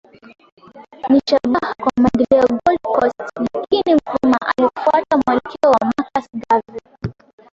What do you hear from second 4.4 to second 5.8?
alifuata mwelekeo wa